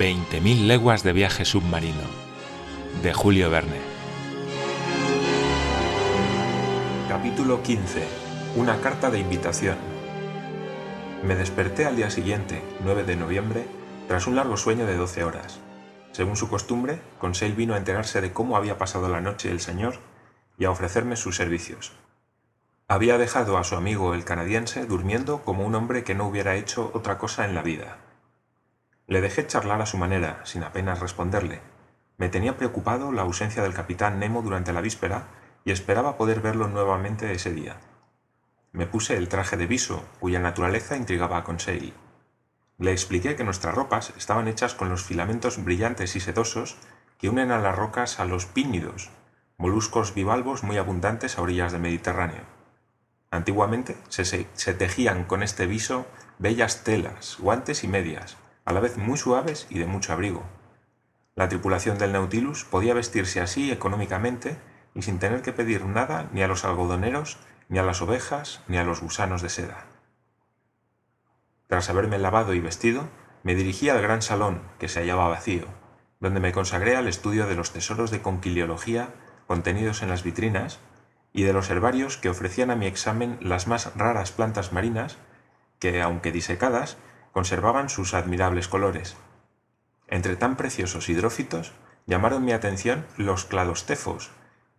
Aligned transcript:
20.000 0.00 0.66
leguas 0.66 1.02
de 1.02 1.12
viaje 1.12 1.44
submarino, 1.44 2.00
de 3.02 3.12
Julio 3.12 3.50
Verne. 3.50 3.76
Capítulo 7.06 7.62
15. 7.62 8.08
Una 8.56 8.80
carta 8.80 9.10
de 9.10 9.18
invitación. 9.18 9.76
Me 11.22 11.34
desperté 11.34 11.84
al 11.84 11.96
día 11.96 12.08
siguiente, 12.08 12.62
9 12.82 13.04
de 13.04 13.16
noviembre, 13.16 13.66
tras 14.08 14.26
un 14.26 14.36
largo 14.36 14.56
sueño 14.56 14.86
de 14.86 14.96
12 14.96 15.22
horas. 15.22 15.58
Según 16.12 16.36
su 16.36 16.48
costumbre, 16.48 17.02
Conseil 17.18 17.52
vino 17.52 17.74
a 17.74 17.76
enterarse 17.76 18.22
de 18.22 18.32
cómo 18.32 18.56
había 18.56 18.78
pasado 18.78 19.06
la 19.10 19.20
noche 19.20 19.50
el 19.50 19.60
señor 19.60 19.96
y 20.56 20.64
a 20.64 20.70
ofrecerme 20.70 21.16
sus 21.16 21.36
servicios. 21.36 21.92
Había 22.88 23.18
dejado 23.18 23.58
a 23.58 23.64
su 23.64 23.76
amigo 23.76 24.14
el 24.14 24.24
canadiense 24.24 24.86
durmiendo 24.86 25.42
como 25.42 25.66
un 25.66 25.74
hombre 25.74 26.04
que 26.04 26.14
no 26.14 26.26
hubiera 26.26 26.56
hecho 26.56 26.90
otra 26.94 27.18
cosa 27.18 27.44
en 27.44 27.54
la 27.54 27.60
vida. 27.60 27.98
Le 29.10 29.20
dejé 29.20 29.44
charlar 29.44 29.82
a 29.82 29.86
su 29.86 29.98
manera, 29.98 30.40
sin 30.44 30.62
apenas 30.62 31.00
responderle. 31.00 31.60
Me 32.16 32.28
tenía 32.28 32.56
preocupado 32.56 33.10
la 33.10 33.22
ausencia 33.22 33.60
del 33.60 33.74
capitán 33.74 34.20
Nemo 34.20 34.40
durante 34.40 34.72
la 34.72 34.80
víspera 34.80 35.24
y 35.64 35.72
esperaba 35.72 36.16
poder 36.16 36.40
verlo 36.40 36.68
nuevamente 36.68 37.32
ese 37.32 37.52
día. 37.52 37.80
Me 38.70 38.86
puse 38.86 39.16
el 39.16 39.28
traje 39.28 39.56
de 39.56 39.66
viso, 39.66 40.04
cuya 40.20 40.38
naturaleza 40.38 40.96
intrigaba 40.96 41.38
a 41.38 41.42
Conseil. 41.42 41.92
Le 42.78 42.92
expliqué 42.92 43.34
que 43.34 43.42
nuestras 43.42 43.74
ropas 43.74 44.12
estaban 44.16 44.46
hechas 44.46 44.76
con 44.76 44.88
los 44.88 45.02
filamentos 45.02 45.64
brillantes 45.64 46.14
y 46.14 46.20
sedosos 46.20 46.76
que 47.18 47.28
unen 47.28 47.50
a 47.50 47.58
las 47.58 47.74
rocas 47.74 48.20
a 48.20 48.26
los 48.26 48.46
pínidos, 48.46 49.10
moluscos 49.58 50.14
bivalvos 50.14 50.62
muy 50.62 50.78
abundantes 50.78 51.36
a 51.36 51.42
orillas 51.42 51.72
del 51.72 51.80
Mediterráneo. 51.80 52.44
Antiguamente 53.32 53.96
se, 54.08 54.24
se, 54.24 54.74
tejían 54.74 55.24
con 55.24 55.42
este 55.42 55.66
viso 55.66 56.06
bellas 56.38 56.84
telas, 56.84 57.38
guantes 57.40 57.82
y 57.82 57.88
medias, 57.88 58.36
a 58.64 58.72
la 58.72 58.80
vez 58.80 58.96
muy 58.96 59.16
suaves 59.16 59.66
y 59.70 59.78
de 59.78 59.86
mucho 59.86 60.12
abrigo. 60.12 60.44
La 61.34 61.48
tripulación 61.48 61.98
del 61.98 62.12
Nautilus 62.12 62.64
podía 62.64 62.94
vestirse 62.94 63.40
así 63.40 63.70
económicamente 63.70 64.58
y 64.94 65.02
sin 65.02 65.18
tener 65.18 65.42
que 65.42 65.52
pedir 65.52 65.84
nada 65.86 66.28
ni 66.32 66.42
a 66.42 66.48
los 66.48 66.64
algodoneros, 66.64 67.38
ni 67.68 67.78
a 67.78 67.82
las 67.82 68.02
ovejas, 68.02 68.62
ni 68.68 68.76
a 68.76 68.84
los 68.84 69.00
gusanos 69.00 69.42
de 69.42 69.48
seda. 69.48 69.86
Tras 71.68 71.88
haberme 71.88 72.18
lavado 72.18 72.52
y 72.54 72.60
vestido, 72.60 73.08
me 73.42 73.54
dirigí 73.54 73.88
al 73.88 74.02
gran 74.02 74.22
salón, 74.22 74.62
que 74.78 74.88
se 74.88 75.00
hallaba 75.00 75.28
vacío, 75.28 75.66
donde 76.18 76.40
me 76.40 76.52
consagré 76.52 76.96
al 76.96 77.08
estudio 77.08 77.46
de 77.46 77.54
los 77.54 77.72
tesoros 77.72 78.10
de 78.10 78.20
conquiliología 78.20 79.14
contenidos 79.46 80.02
en 80.02 80.10
las 80.10 80.22
vitrinas 80.22 80.80
y 81.32 81.44
de 81.44 81.52
los 81.52 81.70
herbarios 81.70 82.16
que 82.16 82.28
ofrecían 82.28 82.70
a 82.70 82.76
mi 82.76 82.86
examen 82.86 83.38
las 83.40 83.66
más 83.66 83.94
raras 83.96 84.32
plantas 84.32 84.72
marinas 84.72 85.16
que, 85.78 86.02
aunque 86.02 86.32
disecadas, 86.32 86.98
conservaban 87.32 87.88
sus 87.88 88.14
admirables 88.14 88.68
colores. 88.68 89.16
Entre 90.08 90.36
tan 90.36 90.56
preciosos 90.56 91.08
hidrófitos 91.08 91.72
llamaron 92.06 92.44
mi 92.44 92.52
atención 92.52 93.06
los 93.16 93.44
cladostefos, 93.44 94.30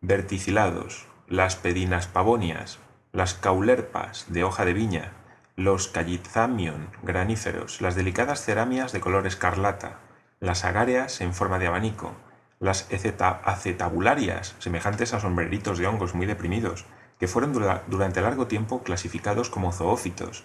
verticilados, 0.01 1.07
las 1.27 1.55
pedinas 1.55 2.07
pavonias, 2.07 2.79
las 3.13 3.33
caulerpas 3.33 4.25
de 4.27 4.43
hoja 4.43 4.65
de 4.65 4.73
viña, 4.73 5.13
los 5.55 5.87
callizamion 5.87 6.89
graníferos, 7.03 7.81
las 7.81 7.95
delicadas 7.95 8.43
ceramias 8.43 8.91
de 8.91 8.99
color 8.99 9.27
escarlata, 9.27 9.99
las 10.39 10.65
agáreas 10.65 11.21
en 11.21 11.33
forma 11.33 11.59
de 11.59 11.67
abanico, 11.67 12.13
las 12.59 12.87
acetabularias, 12.91 14.55
semejantes 14.59 15.13
a 15.13 15.19
sombreritos 15.19 15.77
de 15.77 15.87
hongos 15.87 16.15
muy 16.15 16.25
deprimidos, 16.25 16.85
que 17.19 17.27
fueron 17.27 17.53
durante 17.87 18.21
largo 18.21 18.47
tiempo 18.47 18.81
clasificados 18.83 19.49
como 19.49 19.71
zoófitos, 19.71 20.43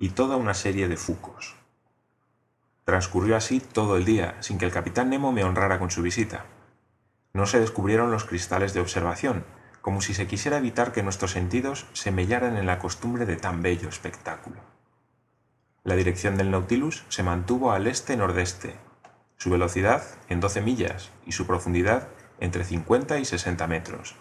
y 0.00 0.08
toda 0.08 0.36
una 0.36 0.54
serie 0.54 0.88
de 0.88 0.96
fucos. 0.96 1.54
Transcurrió 2.84 3.36
así 3.36 3.60
todo 3.60 3.96
el 3.96 4.04
día, 4.04 4.34
sin 4.40 4.58
que 4.58 4.64
el 4.64 4.72
capitán 4.72 5.10
Nemo 5.10 5.30
me 5.30 5.44
honrara 5.44 5.78
con 5.78 5.90
su 5.90 6.02
visita. 6.02 6.46
No 7.34 7.46
se 7.46 7.60
descubrieron 7.60 8.10
los 8.10 8.24
cristales 8.24 8.72
de 8.72 8.80
observación, 8.80 9.44
como 9.82 10.00
si 10.00 10.14
se 10.14 10.26
quisiera 10.26 10.56
evitar 10.56 10.92
que 10.92 11.02
nuestros 11.02 11.32
sentidos 11.32 11.86
se 11.92 12.10
mellaran 12.10 12.56
en 12.56 12.66
la 12.66 12.78
costumbre 12.78 13.26
de 13.26 13.36
tan 13.36 13.62
bello 13.62 13.88
espectáculo. 13.88 14.56
La 15.84 15.96
dirección 15.96 16.36
del 16.36 16.50
Nautilus 16.50 17.04
se 17.08 17.22
mantuvo 17.22 17.72
al 17.72 17.86
este-nordeste, 17.86 18.76
su 19.36 19.50
velocidad 19.50 20.02
en 20.28 20.40
12 20.40 20.62
millas 20.62 21.10
y 21.26 21.32
su 21.32 21.46
profundidad 21.46 22.08
entre 22.40 22.64
50 22.64 23.18
y 23.18 23.24
60 23.26 23.66
metros. 23.66 24.16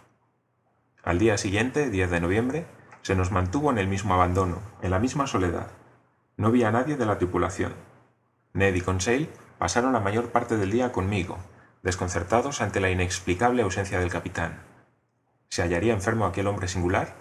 Al 1.03 1.19
día 1.19 1.37
siguiente, 1.37 1.89
10 1.89 2.11
de 2.11 2.19
noviembre, 2.19 2.65
se 3.01 3.15
nos 3.15 3.31
mantuvo 3.31 3.71
en 3.71 3.77
el 3.77 3.87
mismo 3.87 4.13
abandono, 4.13 4.59
en 4.81 4.91
la 4.91 4.99
misma 4.99 5.27
soledad. 5.27 5.67
No 6.37 6.51
vi 6.51 6.63
a 6.63 6.71
nadie 6.71 6.97
de 6.97 7.05
la 7.05 7.17
tripulación. 7.17 7.73
Ned 8.53 8.75
y 8.75 8.81
Conseil 8.81 9.29
pasaron 9.57 9.93
la 9.93 9.99
mayor 9.99 10.31
parte 10.31 10.57
del 10.57 10.71
día 10.71 10.91
conmigo, 10.91 11.37
desconcertados 11.83 12.61
ante 12.61 12.79
la 12.79 12.89
inexplicable 12.89 13.61
ausencia 13.61 13.99
del 13.99 14.09
capitán. 14.09 14.59
¿Se 15.49 15.61
hallaría 15.61 15.93
enfermo 15.93 16.25
aquel 16.25 16.47
hombre 16.47 16.67
singular? 16.67 17.15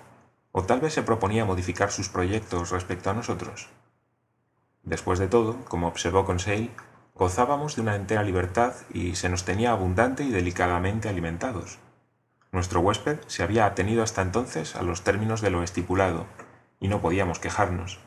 ¿O 0.52 0.64
tal 0.64 0.80
vez 0.80 0.94
se 0.94 1.02
proponía 1.02 1.44
modificar 1.44 1.90
sus 1.90 2.08
proyectos 2.08 2.70
respecto 2.70 3.10
a 3.10 3.14
nosotros? 3.14 3.68
Después 4.82 5.18
de 5.18 5.28
todo, 5.28 5.64
como 5.66 5.88
observó 5.88 6.24
Conseil, 6.24 6.70
gozábamos 7.14 7.76
de 7.76 7.82
una 7.82 7.96
entera 7.96 8.22
libertad 8.22 8.74
y 8.92 9.16
se 9.16 9.28
nos 9.28 9.44
tenía 9.44 9.72
abundante 9.72 10.24
y 10.24 10.30
delicadamente 10.30 11.08
alimentados. 11.08 11.78
Nuestro 12.50 12.80
huésped 12.80 13.18
se 13.26 13.42
había 13.42 13.66
atenido 13.66 14.02
hasta 14.02 14.22
entonces 14.22 14.74
a 14.74 14.82
los 14.82 15.02
términos 15.02 15.40
de 15.40 15.50
lo 15.50 15.62
estipulado, 15.62 16.26
y 16.80 16.88
no 16.88 17.00
podíamos 17.00 17.38
quejarnos. 17.38 18.00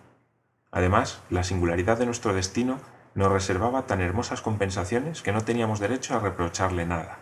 Además, 0.72 1.22
la 1.30 1.44
singularidad 1.44 1.98
de 1.98 2.06
nuestro 2.06 2.34
destino 2.34 2.80
nos 3.14 3.32
reservaba 3.32 3.86
tan 3.86 4.02
hermosas 4.02 4.42
compensaciones 4.42 5.22
que 5.22 5.32
no 5.32 5.44
teníamos 5.44 5.80
derecho 5.80 6.16
a 6.16 6.20
reprocharle 6.20 6.86
nada. 6.86 7.20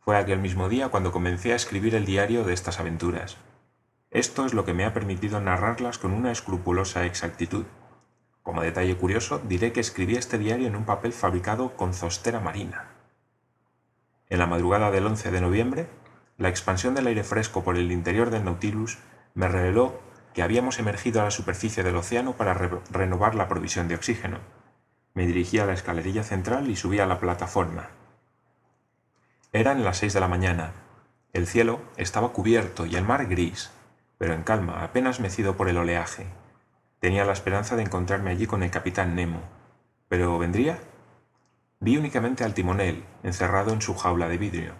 Fue 0.00 0.16
aquel 0.16 0.40
mismo 0.40 0.68
día 0.68 0.88
cuando 0.88 1.12
comencé 1.12 1.52
a 1.52 1.56
escribir 1.56 1.94
el 1.94 2.04
diario 2.04 2.42
de 2.44 2.52
estas 2.52 2.80
aventuras. 2.80 3.36
Esto 4.10 4.44
es 4.44 4.52
lo 4.52 4.64
que 4.64 4.74
me 4.74 4.84
ha 4.84 4.92
permitido 4.92 5.40
narrarlas 5.40 5.96
con 5.96 6.12
una 6.12 6.32
escrupulosa 6.32 7.06
exactitud. 7.06 7.64
Como 8.42 8.62
detalle 8.62 8.96
curioso, 8.96 9.38
diré 9.38 9.72
que 9.72 9.80
escribí 9.80 10.16
este 10.16 10.38
diario 10.38 10.66
en 10.66 10.74
un 10.74 10.84
papel 10.84 11.12
fabricado 11.12 11.76
con 11.76 11.94
zostera 11.94 12.40
marina. 12.40 12.91
En 14.32 14.38
la 14.38 14.46
madrugada 14.46 14.90
del 14.90 15.06
11 15.06 15.30
de 15.30 15.42
noviembre, 15.42 15.88
la 16.38 16.48
expansión 16.48 16.94
del 16.94 17.06
aire 17.06 17.22
fresco 17.22 17.62
por 17.62 17.76
el 17.76 17.92
interior 17.92 18.30
del 18.30 18.46
Nautilus 18.46 18.96
me 19.34 19.46
reveló 19.46 20.00
que 20.32 20.42
habíamos 20.42 20.78
emergido 20.78 21.20
a 21.20 21.24
la 21.24 21.30
superficie 21.30 21.82
del 21.82 21.96
océano 21.96 22.32
para 22.32 22.54
re 22.54 22.70
renovar 22.90 23.34
la 23.34 23.46
provisión 23.46 23.88
de 23.88 23.94
oxígeno. 23.94 24.38
Me 25.12 25.26
dirigí 25.26 25.58
a 25.58 25.66
la 25.66 25.74
escalerilla 25.74 26.22
central 26.24 26.70
y 26.70 26.76
subí 26.76 26.98
a 26.98 27.04
la 27.04 27.20
plataforma. 27.20 27.90
Eran 29.52 29.84
las 29.84 29.98
seis 29.98 30.14
de 30.14 30.20
la 30.20 30.28
mañana. 30.28 30.72
El 31.34 31.46
cielo 31.46 31.82
estaba 31.98 32.32
cubierto 32.32 32.86
y 32.86 32.96
el 32.96 33.04
mar 33.04 33.26
gris, 33.26 33.70
pero 34.16 34.32
en 34.32 34.44
calma, 34.44 34.82
apenas 34.82 35.20
mecido 35.20 35.58
por 35.58 35.68
el 35.68 35.76
oleaje. 35.76 36.24
Tenía 37.00 37.26
la 37.26 37.34
esperanza 37.34 37.76
de 37.76 37.82
encontrarme 37.82 38.30
allí 38.30 38.46
con 38.46 38.62
el 38.62 38.70
capitán 38.70 39.14
Nemo. 39.14 39.42
¿Pero 40.08 40.38
vendría? 40.38 40.78
Vi 41.82 41.96
únicamente 41.96 42.44
al 42.44 42.54
timonel, 42.54 43.04
encerrado 43.24 43.72
en 43.72 43.82
su 43.82 43.96
jaula 43.96 44.28
de 44.28 44.38
vidrio. 44.38 44.74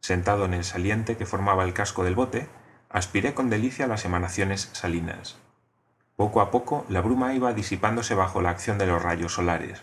Sentado 0.00 0.44
en 0.44 0.52
el 0.52 0.64
saliente 0.64 1.16
que 1.16 1.24
formaba 1.24 1.64
el 1.64 1.72
casco 1.72 2.04
del 2.04 2.14
bote, 2.14 2.46
aspiré 2.90 3.32
con 3.32 3.48
delicia 3.48 3.86
las 3.86 4.04
emanaciones 4.04 4.68
salinas. 4.74 5.38
Poco 6.16 6.42
a 6.42 6.50
poco 6.50 6.84
la 6.90 7.00
bruma 7.00 7.32
iba 7.32 7.54
disipándose 7.54 8.14
bajo 8.14 8.42
la 8.42 8.50
acción 8.50 8.76
de 8.76 8.84
los 8.86 9.02
rayos 9.02 9.32
solares. 9.32 9.80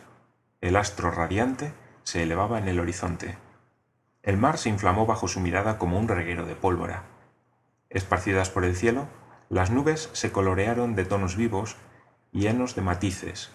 El 0.62 0.76
astro 0.76 1.10
radiante 1.10 1.74
se 2.04 2.22
elevaba 2.22 2.60
en 2.60 2.68
el 2.68 2.80
horizonte. 2.80 3.36
El 4.22 4.38
mar 4.38 4.60
se 4.60 4.70
inflamó 4.70 5.08
bajo 5.08 5.28
su 5.28 5.40
mirada 5.40 5.80
como 5.80 5.98
un 5.98 6.08
reguero 6.08 6.46
de 6.46 6.54
pólvora. 6.54 7.02
Esparcidas 7.90 8.52
por 8.52 8.64
el 8.64 8.76
cielo, 8.76 9.08
las 9.50 9.72
nubes 9.72 10.12
se 10.14 10.32
colorearon 10.32 10.94
de 10.94 11.04
tonos 11.04 11.36
vivos 11.36 11.78
llenos 12.32 12.76
de 12.76 12.84
matices, 12.84 13.50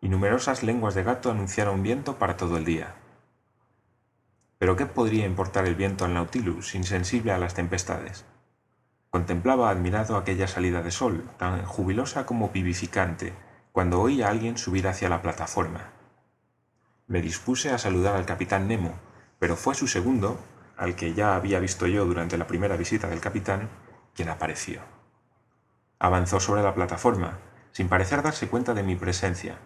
y 0.00 0.08
numerosas 0.08 0.62
lenguas 0.62 0.94
de 0.94 1.02
gato 1.02 1.30
anunciaron 1.30 1.82
viento 1.82 2.16
para 2.16 2.36
todo 2.36 2.56
el 2.56 2.64
día. 2.64 2.94
Pero 4.58 4.76
¿qué 4.76 4.86
podría 4.86 5.26
importar 5.26 5.66
el 5.66 5.74
viento 5.74 6.04
al 6.04 6.14
Nautilus, 6.14 6.74
insensible 6.74 7.32
a 7.32 7.38
las 7.38 7.54
tempestades? 7.54 8.24
Contemplaba 9.10 9.70
admirado 9.70 10.16
aquella 10.16 10.48
salida 10.48 10.82
de 10.82 10.90
sol, 10.90 11.24
tan 11.38 11.64
jubilosa 11.64 12.26
como 12.26 12.50
vivificante, 12.50 13.32
cuando 13.72 14.00
oí 14.00 14.22
a 14.22 14.28
alguien 14.28 14.58
subir 14.58 14.88
hacia 14.88 15.08
la 15.08 15.22
plataforma. 15.22 15.92
Me 17.06 17.22
dispuse 17.22 17.70
a 17.70 17.78
saludar 17.78 18.16
al 18.16 18.26
capitán 18.26 18.68
Nemo, 18.68 18.94
pero 19.38 19.56
fue 19.56 19.74
su 19.74 19.86
segundo, 19.86 20.38
al 20.76 20.94
que 20.94 21.14
ya 21.14 21.36
había 21.36 21.60
visto 21.60 21.86
yo 21.86 22.04
durante 22.04 22.36
la 22.36 22.46
primera 22.46 22.76
visita 22.76 23.08
del 23.08 23.20
capitán, 23.20 23.68
quien 24.14 24.28
apareció. 24.28 24.80
Avanzó 25.98 26.40
sobre 26.40 26.62
la 26.62 26.74
plataforma, 26.74 27.38
sin 27.72 27.88
parecer 27.88 28.22
darse 28.22 28.48
cuenta 28.48 28.74
de 28.74 28.82
mi 28.82 28.96
presencia. 28.96 29.58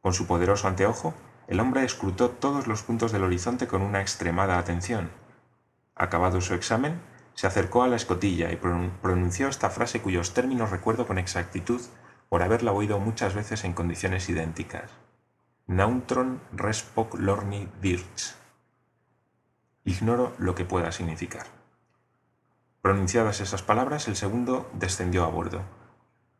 Con 0.00 0.14
su 0.14 0.26
poderoso 0.26 0.66
anteojo, 0.68 1.14
el 1.46 1.60
hombre 1.60 1.84
escrutó 1.84 2.30
todos 2.30 2.66
los 2.66 2.82
puntos 2.82 3.12
del 3.12 3.24
horizonte 3.24 3.66
con 3.66 3.82
una 3.82 4.00
extremada 4.00 4.58
atención. 4.58 5.10
Acabado 5.94 6.40
su 6.40 6.54
examen, 6.54 7.00
se 7.34 7.46
acercó 7.46 7.82
a 7.82 7.88
la 7.88 7.96
escotilla 7.96 8.50
y 8.52 8.56
pronunció 8.56 9.48
esta 9.48 9.70
frase 9.70 10.00
cuyos 10.00 10.32
términos 10.32 10.70
recuerdo 10.70 11.06
con 11.06 11.18
exactitud 11.18 11.80
por 12.28 12.42
haberla 12.42 12.72
oído 12.72 12.98
muchas 12.98 13.34
veces 13.34 13.64
en 13.64 13.72
condiciones 13.72 14.28
idénticas. 14.28 14.90
Nauntron 15.66 16.40
respoc 16.52 17.14
lorni 17.18 17.68
dirch. 17.80 18.34
Ignoro 19.84 20.34
lo 20.38 20.54
que 20.54 20.64
pueda 20.64 20.92
significar. 20.92 21.46
Pronunciadas 22.82 23.40
esas 23.40 23.62
palabras, 23.62 24.08
el 24.08 24.16
segundo 24.16 24.70
descendió 24.74 25.24
a 25.24 25.28
bordo. 25.28 25.62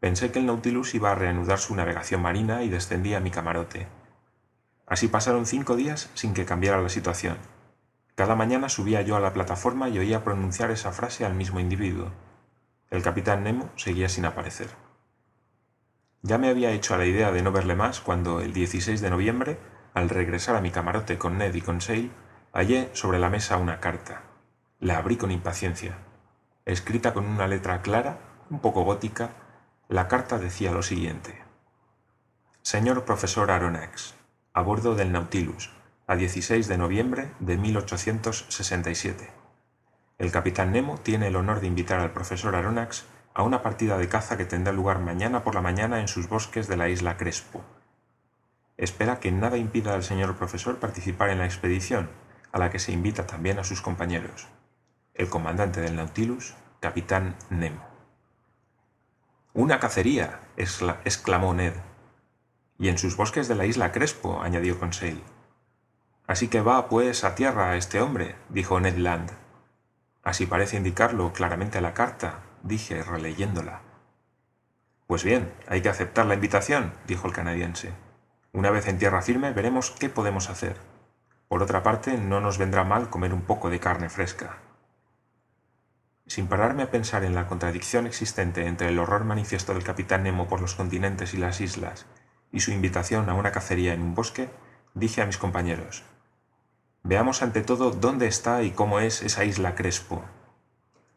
Pensé 0.00 0.32
que 0.32 0.38
el 0.38 0.46
Nautilus 0.46 0.94
iba 0.94 1.12
a 1.12 1.14
reanudar 1.14 1.58
su 1.58 1.74
navegación 1.74 2.22
marina 2.22 2.62
y 2.62 2.70
descendí 2.70 3.12
a 3.12 3.20
mi 3.20 3.30
camarote. 3.30 3.86
Así 4.86 5.08
pasaron 5.08 5.44
cinco 5.44 5.76
días 5.76 6.10
sin 6.14 6.32
que 6.32 6.46
cambiara 6.46 6.80
la 6.80 6.88
situación. 6.88 7.36
Cada 8.14 8.34
mañana 8.34 8.70
subía 8.70 9.02
yo 9.02 9.16
a 9.16 9.20
la 9.20 9.34
plataforma 9.34 9.90
y 9.90 9.98
oía 9.98 10.24
pronunciar 10.24 10.70
esa 10.70 10.90
frase 10.90 11.24
al 11.26 11.34
mismo 11.34 11.60
individuo. 11.60 12.10
El 12.90 13.02
capitán 13.02 13.44
Nemo 13.44 13.70
seguía 13.76 14.08
sin 14.08 14.24
aparecer. 14.24 14.68
Ya 16.22 16.38
me 16.38 16.48
había 16.48 16.72
hecho 16.72 16.94
a 16.94 16.98
la 16.98 17.06
idea 17.06 17.30
de 17.30 17.42
no 17.42 17.52
verle 17.52 17.74
más 17.74 18.00
cuando, 18.00 18.40
el 18.40 18.52
16 18.52 19.00
de 19.00 19.10
noviembre, 19.10 19.58
al 19.94 20.08
regresar 20.08 20.56
a 20.56 20.60
mi 20.60 20.70
camarote 20.70 21.18
con 21.18 21.38
Ned 21.38 21.54
y 21.54 21.60
con 21.60 21.80
Sale, 21.80 22.10
hallé 22.52 22.90
sobre 22.94 23.18
la 23.18 23.30
mesa 23.30 23.58
una 23.58 23.80
carta. 23.80 24.22
La 24.80 24.98
abrí 24.98 25.16
con 25.16 25.30
impaciencia. 25.30 25.98
Escrita 26.64 27.12
con 27.12 27.26
una 27.26 27.46
letra 27.46 27.80
clara, 27.82 28.18
un 28.50 28.60
poco 28.60 28.82
gótica, 28.82 29.30
la 29.90 30.06
carta 30.06 30.38
decía 30.38 30.70
lo 30.70 30.84
siguiente. 30.84 31.34
Señor 32.62 33.04
profesor 33.04 33.50
Aronnax, 33.50 34.14
a 34.54 34.62
bordo 34.62 34.94
del 34.94 35.10
Nautilus, 35.10 35.72
a 36.06 36.14
16 36.14 36.68
de 36.68 36.78
noviembre 36.78 37.32
de 37.40 37.56
1867. 37.56 39.32
El 40.18 40.30
capitán 40.30 40.70
Nemo 40.70 40.98
tiene 40.98 41.26
el 41.26 41.34
honor 41.34 41.58
de 41.60 41.66
invitar 41.66 41.98
al 41.98 42.12
profesor 42.12 42.54
Aronnax 42.54 43.06
a 43.34 43.42
una 43.42 43.64
partida 43.64 43.98
de 43.98 44.08
caza 44.08 44.36
que 44.36 44.44
tendrá 44.44 44.72
lugar 44.72 45.00
mañana 45.00 45.42
por 45.42 45.56
la 45.56 45.60
mañana 45.60 45.98
en 45.98 46.06
sus 46.06 46.28
bosques 46.28 46.68
de 46.68 46.76
la 46.76 46.88
isla 46.88 47.16
Crespo. 47.16 47.64
Espera 48.76 49.18
que 49.18 49.32
nada 49.32 49.56
impida 49.56 49.94
al 49.94 50.04
señor 50.04 50.36
profesor 50.36 50.78
participar 50.78 51.30
en 51.30 51.38
la 51.38 51.46
expedición, 51.46 52.10
a 52.52 52.60
la 52.60 52.70
que 52.70 52.78
se 52.78 52.92
invita 52.92 53.26
también 53.26 53.58
a 53.58 53.64
sus 53.64 53.82
compañeros. 53.82 54.46
El 55.14 55.28
comandante 55.28 55.80
del 55.80 55.96
Nautilus, 55.96 56.54
capitán 56.78 57.34
Nemo. 57.50 57.89
Una 59.52 59.80
cacería, 59.80 60.38
exclamó 60.56 61.54
Ned. 61.54 61.74
Y 62.78 62.88
en 62.88 62.98
sus 62.98 63.16
bosques 63.16 63.48
de 63.48 63.56
la 63.56 63.66
isla 63.66 63.90
Crespo, 63.90 64.40
añadió 64.40 64.78
Conseil. 64.78 65.24
Así 66.28 66.46
que 66.46 66.60
va, 66.60 66.88
pues, 66.88 67.24
a 67.24 67.34
tierra 67.34 67.74
este 67.74 68.00
hombre, 68.00 68.36
dijo 68.48 68.78
Ned 68.78 68.96
Land. 68.96 69.32
Así 70.22 70.46
parece 70.46 70.76
indicarlo 70.76 71.32
claramente 71.32 71.80
la 71.80 71.94
carta, 71.94 72.42
dije, 72.62 73.02
releyéndola. 73.02 73.80
Pues 75.08 75.24
bien, 75.24 75.52
hay 75.66 75.82
que 75.82 75.88
aceptar 75.88 76.26
la 76.26 76.34
invitación, 76.34 76.92
dijo 77.08 77.26
el 77.26 77.32
canadiense. 77.32 77.90
Una 78.52 78.70
vez 78.70 78.86
en 78.86 78.98
tierra 78.98 79.20
firme 79.20 79.52
veremos 79.52 79.90
qué 79.90 80.08
podemos 80.08 80.48
hacer. 80.48 80.76
Por 81.48 81.64
otra 81.64 81.82
parte, 81.82 82.16
no 82.16 82.40
nos 82.40 82.58
vendrá 82.58 82.84
mal 82.84 83.10
comer 83.10 83.34
un 83.34 83.42
poco 83.42 83.68
de 83.68 83.80
carne 83.80 84.08
fresca. 84.08 84.58
Sin 86.30 86.46
pararme 86.46 86.84
a 86.84 86.92
pensar 86.92 87.24
en 87.24 87.34
la 87.34 87.48
contradicción 87.48 88.06
existente 88.06 88.68
entre 88.68 88.86
el 88.86 89.00
horror 89.00 89.24
manifiesto 89.24 89.74
del 89.74 89.82
capitán 89.82 90.22
Nemo 90.22 90.46
por 90.46 90.60
los 90.60 90.76
continentes 90.76 91.34
y 91.34 91.38
las 91.38 91.60
islas 91.60 92.06
y 92.52 92.60
su 92.60 92.70
invitación 92.70 93.28
a 93.28 93.34
una 93.34 93.50
cacería 93.50 93.94
en 93.94 94.00
un 94.00 94.14
bosque, 94.14 94.48
dije 94.94 95.22
a 95.22 95.26
mis 95.26 95.38
compañeros, 95.38 96.04
Veamos 97.02 97.42
ante 97.42 97.62
todo 97.62 97.90
dónde 97.90 98.28
está 98.28 98.62
y 98.62 98.70
cómo 98.70 99.00
es 99.00 99.22
esa 99.22 99.44
isla 99.44 99.74
Crespo. 99.74 100.22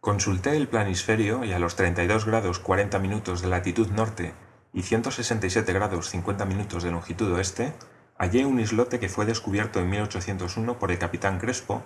Consulté 0.01 0.57
el 0.57 0.67
planisferio 0.67 1.43
y 1.43 1.53
a 1.53 1.59
los 1.59 1.75
32 1.75 2.25
grados 2.25 2.57
40 2.57 2.97
minutos 2.97 3.43
de 3.43 3.49
latitud 3.49 3.91
norte 3.91 4.33
y 4.73 4.81
167 4.81 5.73
grados 5.73 6.09
50 6.09 6.43
minutos 6.45 6.81
de 6.81 6.89
longitud 6.89 7.31
oeste, 7.33 7.75
hallé 8.17 8.47
un 8.47 8.59
islote 8.59 8.99
que 8.99 9.09
fue 9.09 9.27
descubierto 9.27 9.79
en 9.79 9.91
1801 9.91 10.79
por 10.79 10.89
el 10.89 10.97
capitán 10.97 11.37
Crespo 11.37 11.83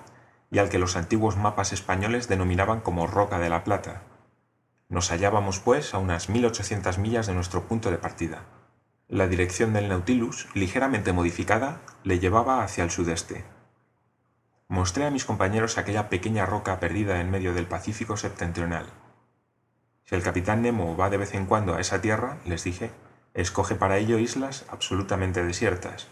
y 0.52 0.60
al 0.60 0.70
que 0.70 0.80
los 0.80 0.96
antiguos 0.96 1.38
mapas 1.38 1.74
españoles 1.74 2.28
denominaban 2.28 2.82
como 2.82 3.08
Roca 3.08 3.40
de 3.40 3.50
la 3.50 3.64
Plata. 3.64 4.04
Nos 4.90 5.12
hallábamos, 5.12 5.60
pues, 5.60 5.94
a 5.94 5.98
unas 5.98 6.30
1800 6.30 6.98
millas 6.98 7.28
de 7.28 7.34
nuestro 7.34 7.64
punto 7.64 7.92
de 7.92 7.98
partida. 7.98 8.44
La 9.10 9.28
dirección 9.28 9.74
del 9.74 9.90
Nautilus, 9.90 10.48
ligeramente 10.54 11.14
modificada, 11.14 11.82
le 12.04 12.20
llevaba 12.20 12.64
hacia 12.64 12.84
el 12.84 12.92
sudeste. 12.92 13.46
Mostré 14.70 15.06
a 15.06 15.12
mis 15.12 15.26
compañeros 15.26 15.78
aquella 15.78 16.10
pequeña 16.10 16.46
roca 16.46 16.80
perdida 16.80 17.22
en 17.22 17.32
medio 17.32 17.54
del 17.54 17.68
Pacífico 17.68 18.18
septentrional. 18.18 18.86
Si 20.06 20.16
el 20.16 20.24
capitán 20.24 20.62
Nemo 20.62 20.96
va 20.96 21.10
de 21.10 21.18
vez 21.18 21.34
en 21.34 21.46
cuando 21.46 21.76
a 21.76 21.82
esa 21.82 22.02
tierra, 22.02 22.38
les 22.46 22.64
dije, 22.64 22.92
escoge 23.34 23.76
para 23.76 23.98
ello 23.98 24.20
islas 24.20 24.66
absolutamente 24.70 25.44
desiertas. 25.44 26.08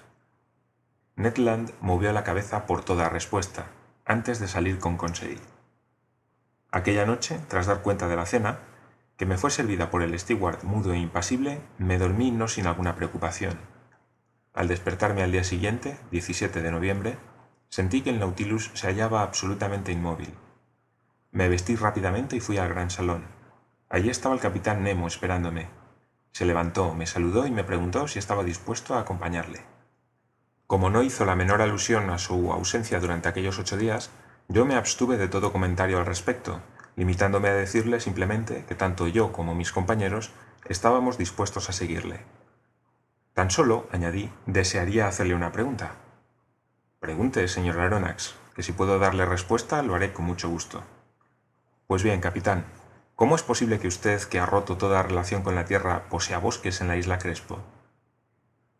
Ned 1.15 1.37
Land 1.37 1.71
movió 1.79 2.11
la 2.11 2.25
cabeza 2.25 2.65
por 2.65 2.83
toda 2.83 3.07
respuesta, 3.07 3.67
antes 4.05 4.39
de 4.39 4.47
salir 4.47 4.77
con 4.77 4.97
Conseil. 4.97 5.39
Aquella 6.71 7.07
noche, 7.07 7.39
tras 7.47 7.65
dar 7.65 7.81
cuenta 7.81 8.07
de 8.07 8.15
la 8.15 8.27
cena, 8.27 8.59
que 9.17 9.25
me 9.25 9.37
fue 9.37 9.49
servida 9.49 9.89
por 9.89 10.03
el 10.03 10.17
steward 10.19 10.63
mudo 10.63 10.93
e 10.93 10.99
impasible, 10.99 11.59
me 11.79 11.97
dormí 11.97 12.29
no 12.29 12.47
sin 12.47 12.67
alguna 12.67 12.95
preocupación. 12.95 13.57
Al 14.53 14.67
despertarme 14.67 15.23
al 15.23 15.31
día 15.31 15.43
siguiente, 15.43 15.97
17 16.11 16.61
de 16.61 16.71
noviembre, 16.71 17.17
sentí 17.69 18.01
que 18.01 18.11
el 18.11 18.19
Nautilus 18.19 18.69
se 18.75 18.87
hallaba 18.87 19.23
absolutamente 19.23 19.91
inmóvil. 19.91 20.33
Me 21.31 21.49
vestí 21.49 21.75
rápidamente 21.75 22.35
y 22.35 22.39
fui 22.39 22.57
al 22.57 22.69
gran 22.69 22.91
salón. 22.91 23.25
Allí 23.89 24.09
estaba 24.09 24.35
el 24.35 24.41
capitán 24.41 24.83
Nemo 24.83 25.07
esperándome. 25.07 25.67
Se 26.31 26.45
levantó, 26.45 26.93
me 26.93 27.07
saludó 27.07 27.47
y 27.47 27.51
me 27.51 27.63
preguntó 27.63 28.07
si 28.07 28.19
estaba 28.19 28.43
dispuesto 28.43 28.93
a 28.93 28.99
acompañarle. 28.99 29.74
Como 30.67 30.89
no 30.89 31.03
hizo 31.03 31.25
la 31.25 31.35
menor 31.35 31.61
alusión 31.61 32.09
a 32.09 32.17
su 32.17 32.51
ausencia 32.51 32.99
durante 32.99 33.29
aquellos 33.29 33.59
ocho 33.59 33.77
días, 33.77 34.09
yo 34.47 34.65
me 34.65 34.75
abstuve 34.75 35.17
de 35.17 35.27
todo 35.27 35.51
comentario 35.51 35.99
al 35.99 36.07
respecto, 36.07 36.59
limitándome 36.95 37.49
a 37.49 37.53
decirle 37.53 37.99
simplemente 37.99 38.65
que 38.67 38.73
tanto 38.73 39.07
yo 39.07 39.31
como 39.31 39.53
mis 39.53 39.71
compañeros 39.71 40.31
estábamos 40.67 41.19
dispuestos 41.19 41.69
a 41.69 41.73
seguirle. 41.73 42.21
Tan 43.33 43.51
solo, 43.51 43.87
añadí, 43.91 44.31
desearía 44.47 45.07
hacerle 45.07 45.35
una 45.35 45.51
pregunta. 45.51 45.91
Pregunte, 46.99 47.47
señor 47.47 47.79
Aronnax, 47.79 48.33
que 48.55 48.63
si 48.63 48.71
puedo 48.71 48.97
darle 48.97 49.25
respuesta 49.25 49.83
lo 49.83 49.93
haré 49.93 50.13
con 50.13 50.25
mucho 50.25 50.49
gusto. 50.49 50.83
Pues 51.85 52.01
bien, 52.01 52.21
capitán, 52.21 52.65
¿cómo 53.15 53.35
es 53.35 53.43
posible 53.43 53.79
que 53.79 53.87
usted, 53.87 54.23
que 54.23 54.39
ha 54.39 54.47
roto 54.47 54.77
toda 54.77 55.03
relación 55.03 55.43
con 55.43 55.53
la 55.53 55.65
Tierra, 55.65 56.09
posea 56.09 56.39
bosques 56.39 56.81
en 56.81 56.87
la 56.87 56.97
isla 56.97 57.19
Crespo? 57.19 57.59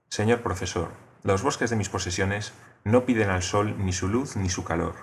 Señor 0.10 0.42
profesor, 0.42 0.90
los 1.26 1.44
bosques 1.44 1.70
de 1.70 1.76
mis 1.76 1.90
posesiones 1.90 2.54
no 2.86 3.06
piden 3.06 3.30
al 3.30 3.44
sol 3.44 3.76
ni 3.78 3.92
su 3.92 4.08
luz 4.08 4.38
ni 4.38 4.50
su 4.50 4.64
calor 4.64 4.96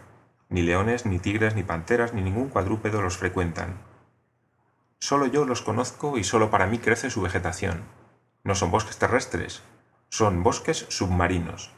ni 0.53 0.63
leones, 0.63 1.07
ni 1.07 1.19
tigres, 1.19 1.55
ni 1.55 1.63
panteras, 1.63 2.13
ni 2.13 2.21
ningún 2.21 2.49
cuadrúpedo 2.49 3.01
los 3.01 3.17
frecuentan. 3.17 3.79
Solo 4.99 5.27
yo 5.27 5.47
los 5.47 5.63
conozco 5.63 6.19
y 6.19 6.25
solo 6.25 6.51
para 6.51 6.67
mí 6.67 6.79
crece 6.79 7.11
su 7.11 7.23
vegetación. 7.23 7.85
No 8.45 8.55
son 8.55 8.71
bosques 8.71 8.99
terrestres, 8.99 9.63
son 10.11 10.43
bosques 10.43 10.87
submarinos. 10.91 11.73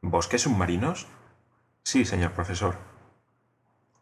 ¿Bosques 0.00 0.42
submarinos? 0.42 1.06
Sí, 1.84 2.04
señor 2.04 2.32
profesor. 2.32 2.76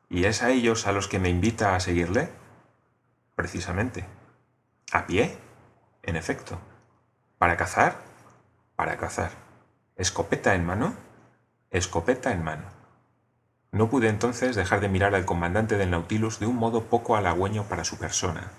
¿Y 0.08 0.24
es 0.24 0.42
a 0.42 0.50
ellos 0.50 0.86
a 0.86 0.92
los 0.92 1.08
que 1.08 1.18
me 1.18 1.28
invita 1.28 1.74
a 1.74 1.80
seguirle? 1.80 2.30
Precisamente. 3.34 4.06
¿A 4.92 5.06
pie? 5.06 5.36
En 6.02 6.16
efecto. 6.16 6.58
¿Para 7.38 7.56
cazar? 7.56 8.11
Para 8.82 8.96
cazar. 8.96 9.30
¿Escopeta 9.94 10.56
en 10.56 10.66
mano? 10.66 10.94
Escopeta 11.70 12.32
en 12.32 12.42
mano. 12.42 12.64
No 13.70 13.88
pude 13.88 14.08
entonces 14.08 14.56
dejar 14.56 14.80
de 14.80 14.88
mirar 14.88 15.14
al 15.14 15.24
comandante 15.24 15.76
del 15.76 15.90
Nautilus 15.90 16.40
de 16.40 16.46
un 16.46 16.56
modo 16.56 16.86
poco 16.86 17.14
halagüeño 17.14 17.62
para 17.68 17.84
su 17.84 17.96
persona. 17.96 18.50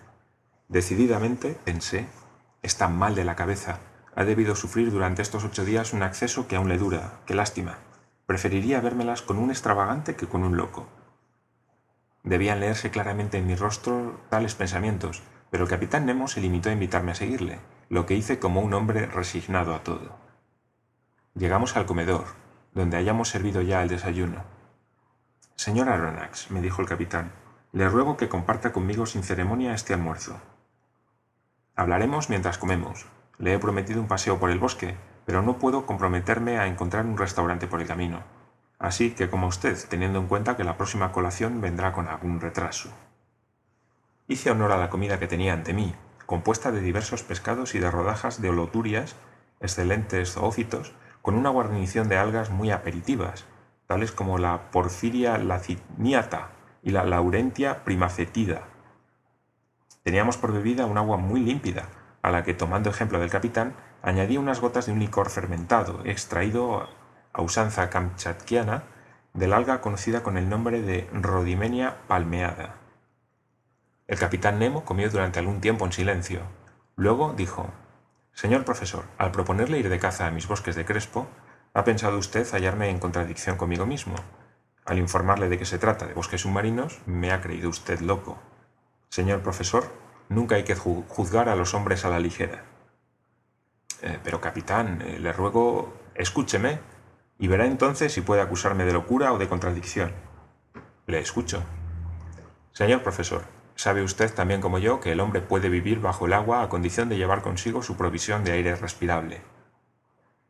Decididamente, 0.70 1.58
pensé, 1.66 2.08
está 2.62 2.88
mal 2.88 3.16
de 3.16 3.26
la 3.26 3.36
cabeza. 3.36 3.80
Ha 4.16 4.24
debido 4.24 4.56
sufrir 4.56 4.92
durante 4.92 5.22
estos 5.22 5.44
ocho 5.44 5.66
días 5.66 5.92
un 5.92 6.04
acceso 6.04 6.48
que 6.48 6.56
aún 6.56 6.70
le 6.70 6.78
dura. 6.78 7.20
Qué 7.26 7.36
lástima. 7.36 7.80
Preferiría 8.26 8.80
vérmelas 8.80 9.24
con 9.24 9.38
un 9.38 9.50
extravagante 9.50 10.16
que 10.16 10.30
con 10.30 10.46
un 10.46 10.56
loco. 10.56 10.88
Debían 12.24 12.62
leerse 12.62 12.92
claramente 12.92 13.40
en 13.40 13.46
mi 13.46 13.56
rostro 13.56 14.22
tales 14.30 14.56
pensamientos, 14.56 15.22
pero 15.52 15.66
el 15.66 15.70
capitán 15.70 16.06
Nemo 16.06 16.30
se 16.30 16.40
limitó 16.40 16.70
a 16.70 16.74
invitarme 16.74 17.12
a 17.12 17.16
seguirle, 17.16 17.60
lo 17.90 18.06
que 18.06 18.16
hice 18.16 18.40
como 18.40 18.62
un 18.62 18.74
hombre 18.74 19.06
resignado 19.06 19.76
a 19.76 19.84
todo. 19.84 20.16
Llegamos 21.36 21.76
al 21.76 21.86
comedor, 21.86 22.26
donde 22.74 22.98
hayamos 22.98 23.30
servido 23.30 23.62
ya 23.62 23.82
el 23.84 23.90
desayuno. 23.90 24.44
Señor 25.56 25.90
Aronnax, 25.90 26.52
me 26.52 26.62
dijo 26.62 26.82
el 26.82 26.88
capitán, 26.88 27.32
le 27.72 27.90
ruego 27.90 28.18
que 28.18 28.30
comparta 28.30 28.72
conmigo 28.72 29.06
sin 29.06 29.24
ceremonia 29.24 29.74
este 29.74 29.94
almuerzo. 29.94 30.40
Hablaremos 31.76 32.30
mientras 32.30 32.58
comemos. 32.58 33.08
Le 33.40 33.54
he 33.54 33.60
prometido 33.60 34.00
un 34.00 34.08
paseo 34.08 34.40
por 34.40 34.52
el 34.52 34.60
bosque, 34.60 34.96
pero 35.26 35.42
no 35.42 35.58
puedo 35.58 35.86
comprometerme 35.86 36.60
a 36.60 36.68
encontrar 36.68 37.06
un 37.06 37.18
restaurante 37.18 37.66
por 37.66 37.82
el 37.82 37.88
camino. 37.88 38.24
Así 38.78 39.12
que 39.12 39.30
como 39.30 39.48
usted, 39.48 39.78
teniendo 39.90 40.20
en 40.20 40.28
cuenta 40.28 40.56
que 40.56 40.64
la 40.64 40.78
próxima 40.78 41.12
colación 41.12 41.62
vendrá 41.62 41.94
con 41.94 42.08
algún 42.08 42.42
retraso. 42.42 42.90
Hice 44.28 44.52
honor 44.52 44.72
a 44.72 44.78
la 44.78 44.90
comida 44.90 45.20
que 45.20 45.28
tenía 45.28 45.54
ante 45.54 45.74
mí, 45.74 45.96
compuesta 46.34 46.72
de 46.72 46.82
diversos 46.82 47.22
pescados 47.22 47.76
y 47.76 47.80
de 47.80 47.92
rodajas 47.92 48.42
de 48.42 48.50
oloturias 48.50 49.16
excelentes 49.60 50.34
zoófitos, 50.34 50.92
con 51.22 51.36
una 51.36 51.52
guarnición 51.52 52.10
de 52.10 52.18
algas 52.18 52.50
muy 52.50 52.72
aperitivas, 52.72 53.46
tales 53.86 54.12
como 54.12 54.40
la 54.40 54.72
Porphyria 54.72 55.38
laciniata 55.38 56.50
y 56.82 56.90
la 56.90 57.04
Laurentia 57.04 57.84
primacetida. 57.84 58.64
Teníamos 60.02 60.38
por 60.38 60.52
bebida 60.52 60.88
un 60.88 60.98
agua 60.98 61.18
muy 61.18 61.40
límpida, 61.40 61.90
a 62.24 62.32
la 62.32 62.44
que, 62.44 62.56
tomando 62.56 62.90
ejemplo 62.90 63.20
del 63.20 63.30
capitán, 63.30 63.76
añadí 64.02 64.38
unas 64.38 64.60
gotas 64.60 64.88
de 64.88 64.94
un 64.94 64.98
licor 64.98 65.30
fermentado, 65.30 66.02
extraído 66.04 66.90
a 67.32 67.42
usanza 67.44 67.92
kamchatkiana 67.92 68.86
del 69.36 69.54
alga 69.54 69.82
conocida 69.82 70.24
con 70.24 70.38
el 70.38 70.50
nombre 70.50 70.82
de 70.82 71.08
Rodimenia 71.14 71.98
palmeada. 72.08 72.83
El 74.06 74.20
capitán 74.20 74.60
Nemo 74.60 74.84
comió 74.84 75.10
durante 75.10 75.40
algún 75.40 75.62
tiempo 75.62 75.86
en 75.86 75.94
silencio. 75.94 76.42
Luego 76.98 77.34
dijo, 77.34 77.70
Señor 78.34 78.66
profesor, 78.66 79.06
al 79.18 79.32
proponerle 79.32 79.80
ir 79.80 79.90
de 79.90 80.00
caza 80.00 80.28
a 80.28 80.32
mis 80.32 80.48
bosques 80.48 80.76
de 80.76 80.84
Crespo, 80.84 81.28
¿ha 81.74 81.86
pensado 81.86 82.18
usted 82.18 82.46
hallarme 82.52 82.90
en 82.90 83.00
contradicción 83.00 83.56
conmigo 83.56 83.86
mismo? 83.86 84.16
Al 84.86 85.00
informarle 85.00 85.48
de 85.48 85.58
que 85.58 85.66
se 85.66 85.78
trata 85.78 86.06
de 86.06 86.14
bosques 86.14 86.42
submarinos, 86.42 87.00
me 87.06 87.32
ha 87.32 87.40
creído 87.40 87.70
usted 87.70 88.02
loco. 88.02 88.38
Señor 89.08 89.42
profesor, 89.42 89.86
nunca 90.28 90.56
hay 90.56 90.64
que 90.64 90.76
juzgar 90.76 91.48
a 91.48 91.56
los 91.56 91.74
hombres 91.74 92.04
a 92.04 92.10
la 92.10 92.20
ligera. 92.20 92.66
Eh, 94.02 94.20
pero 94.22 94.42
capitán, 94.42 95.02
eh, 95.02 95.20
le 95.20 95.32
ruego, 95.32 95.94
escúcheme, 96.14 96.80
y 97.40 97.48
verá 97.48 97.66
entonces 97.66 98.12
si 98.12 98.20
puede 98.20 98.42
acusarme 98.42 98.84
de 98.84 98.92
locura 98.92 99.32
o 99.32 99.38
de 99.38 99.48
contradicción. 99.48 100.12
Le 101.08 101.20
escucho. 101.20 101.64
Señor 102.74 103.02
profesor, 103.02 103.44
Sabe 103.76 104.04
usted 104.04 104.34
también 104.34 104.62
como 104.62 104.78
yo 104.78 105.00
que 105.00 105.12
el 105.12 105.20
hombre 105.20 105.42
puede 105.42 105.70
vivir 105.70 106.00
bajo 106.00 106.26
el 106.26 106.34
agua 106.34 106.62
a 106.62 106.70
condición 106.70 107.10
de 107.10 107.18
llevar 107.18 107.42
consigo 107.42 107.82
su 107.82 107.98
provisión 107.98 108.44
de 108.44 108.52
aire 108.52 108.76
respirable. 108.76 109.42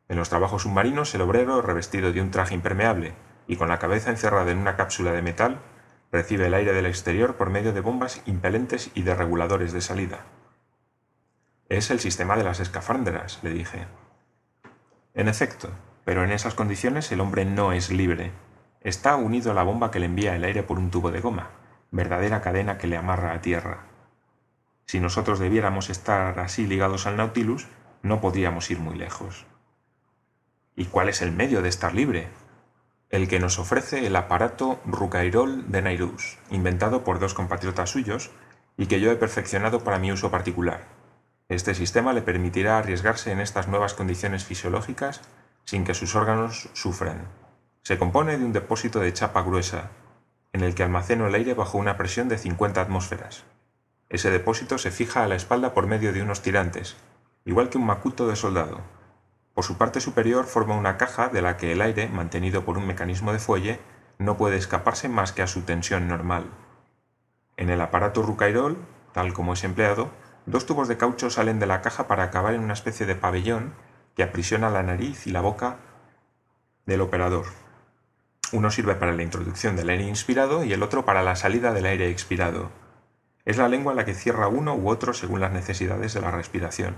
En 0.10 0.18
los 0.18 0.30
trabajos 0.30 0.64
submarinos 0.64 1.16
el 1.16 1.22
obrero, 1.22 1.62
revestido 1.62 2.12
de 2.12 2.22
un 2.22 2.32
traje 2.32 2.54
impermeable 2.54 3.14
y 3.48 3.56
con 3.56 3.70
la 3.70 3.80
cabeza 3.80 4.10
encerrada 4.10 4.52
en 4.52 4.58
una 4.58 4.76
cápsula 4.76 5.12
de 5.12 5.22
metal, 5.22 5.60
recibe 6.12 6.48
el 6.48 6.54
aire 6.54 6.74
del 6.74 6.86
exterior 6.86 7.36
por 7.36 7.50
medio 7.50 7.74
de 7.74 7.82
bombas 7.82 8.22
impelentes 8.26 8.92
y 8.94 9.04
de 9.04 9.16
reguladores 9.16 9.72
de 9.72 9.82
salida. 9.82 10.26
Es 11.70 11.90
el 11.92 12.00
sistema 12.00 12.36
de 12.36 12.44
las 12.44 12.60
escafandras, 12.60 13.40
le 13.42 13.52
dije. 13.52 13.88
En 15.14 15.28
efecto, 15.28 15.70
pero 16.04 16.24
en 16.24 16.32
esas 16.32 16.54
condiciones 16.54 17.12
el 17.12 17.22
hombre 17.22 17.46
no 17.46 17.72
es 17.72 17.90
libre. 17.90 18.32
Está 18.82 19.16
unido 19.16 19.52
a 19.52 19.54
la 19.56 19.64
bomba 19.64 19.90
que 19.90 20.00
le 20.00 20.08
envía 20.08 20.36
el 20.36 20.44
aire 20.44 20.62
por 20.62 20.78
un 20.78 20.92
tubo 20.92 21.10
de 21.10 21.22
goma 21.22 21.63
verdadera 21.94 22.42
cadena 22.42 22.78
que 22.78 22.88
le 22.88 22.98
amarra 22.98 23.34
a 23.34 23.42
tierra. 23.42 23.86
Si 24.86 25.00
nosotros 25.00 25.40
debiéramos 25.40 25.90
estar 25.90 26.38
así 26.40 26.66
ligados 26.66 27.06
al 27.06 27.18
Nautilus, 27.18 27.68
no 28.02 28.20
podríamos 28.20 28.70
ir 28.72 28.80
muy 28.80 28.98
lejos. 28.98 29.46
¿Y 30.76 30.86
cuál 30.86 31.08
es 31.08 31.22
el 31.22 31.32
medio 31.32 31.62
de 31.62 31.70
estar 31.70 31.94
libre? 31.94 32.30
El 33.10 33.28
que 33.28 33.40
nos 33.40 33.60
ofrece 33.60 34.08
el 34.08 34.16
aparato 34.16 34.82
Rucairol 34.86 35.72
de 35.72 35.84
Nairus, 35.84 36.40
inventado 36.50 37.04
por 37.04 37.20
dos 37.20 37.36
compatriotas 37.36 37.92
suyos 37.92 38.32
y 38.76 38.88
que 38.88 39.00
yo 39.00 39.12
he 39.12 39.16
perfeccionado 39.16 39.84
para 39.84 40.00
mi 40.00 40.12
uso 40.12 40.32
particular. 40.32 40.88
Este 41.48 41.76
sistema 41.76 42.12
le 42.12 42.24
permitirá 42.24 42.80
arriesgarse 42.80 43.32
en 43.32 43.40
estas 43.40 43.68
nuevas 43.68 43.94
condiciones 43.94 44.46
fisiológicas 44.46 45.22
sin 45.64 45.84
que 45.84 45.94
sus 45.94 46.16
órganos 46.16 46.70
sufran. 46.74 47.28
Se 47.84 48.00
compone 48.00 48.36
de 48.38 48.46
un 48.46 48.52
depósito 48.52 49.00
de 49.00 49.14
chapa 49.14 49.44
gruesa, 49.44 49.92
en 50.54 50.62
el 50.62 50.76
que 50.76 50.84
almaceno 50.84 51.28
el 51.28 51.36
aire 51.36 51.54
bajo 51.56 51.78
una 51.78 51.98
presión 51.98 52.30
de 52.30 52.38
50 52.38 52.80
atmósferas. 52.80 53.44
Ese 54.10 54.30
depósito 54.30 54.78
se 54.78 54.92
fija 54.92 55.24
a 55.24 55.28
la 55.28 55.36
espalda 55.36 55.74
por 55.74 55.88
medio 55.88 56.14
de 56.14 56.22
unos 56.22 56.42
tirantes, 56.42 56.96
igual 57.46 57.70
que 57.70 57.80
un 57.80 57.86
macuto 57.86 58.28
de 58.28 58.36
soldado. 58.36 58.82
Por 59.56 59.64
su 59.64 59.78
parte 59.78 60.00
superior 60.00 60.46
forma 60.46 60.78
una 60.78 60.98
caja 60.98 61.30
de 61.30 61.42
la 61.42 61.58
que 61.58 61.72
el 61.72 61.82
aire, 61.82 62.08
mantenido 62.08 62.64
por 62.64 62.78
un 62.78 62.88
mecanismo 62.88 63.34
de 63.34 63.40
fuelle, 63.40 63.80
no 64.20 64.38
puede 64.38 64.58
escaparse 64.58 65.10
más 65.10 65.32
que 65.32 65.42
a 65.42 65.48
su 65.48 65.64
tensión 65.64 66.08
normal. 66.08 66.46
En 67.58 67.70
el 67.70 67.82
aparato 67.82 68.22
Rucairol, 68.22 68.78
tal 69.12 69.34
como 69.34 69.54
es 69.54 69.64
empleado, 69.64 70.12
dos 70.46 70.66
tubos 70.66 70.88
de 70.88 70.98
caucho 70.98 71.30
salen 71.30 71.60
de 71.60 71.66
la 71.66 71.82
caja 71.82 72.08
para 72.08 72.24
acabar 72.24 72.54
en 72.54 72.62
una 72.62 72.74
especie 72.74 73.06
de 73.06 73.16
pabellón 73.16 73.74
que 74.16 74.24
aprisiona 74.24 74.70
la 74.70 74.84
nariz 74.84 75.26
y 75.28 75.32
la 75.32 75.42
boca 75.42 75.78
del 76.86 77.02
operador. 77.02 77.46
Uno 78.54 78.70
sirve 78.70 78.94
para 78.94 79.14
la 79.14 79.24
introducción 79.24 79.76
del 79.76 79.90
aire 79.90 80.04
inspirado 80.04 80.64
y 80.64 80.74
el 80.74 80.84
otro 80.84 81.06
para 81.06 81.24
la 81.24 81.36
salida 81.36 81.74
del 81.74 81.88
aire 81.88 82.12
expirado. 82.12 82.70
Es 83.46 83.58
la 83.58 83.68
lengua 83.68 83.96
la 83.96 84.06
que 84.06 84.14
cierra 84.14 84.48
uno 84.48 84.76
u 84.76 84.90
otro 84.90 85.16
según 85.16 85.42
las 85.42 85.52
necesidades 85.52 86.14
de 86.14 86.22
la 86.22 86.30
respiración. 86.30 86.94